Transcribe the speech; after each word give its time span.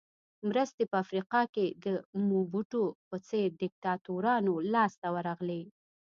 مرستې 0.49 0.83
په 0.91 0.95
افریقا 1.03 1.41
کې 1.55 1.65
د 1.85 1.85
موبوټو 2.29 2.83
په 3.07 3.15
څېر 3.27 3.47
دیکتاتورانو 3.63 4.53
لاس 4.73 4.91
ته 5.01 5.07
ورغلې. 5.15 5.61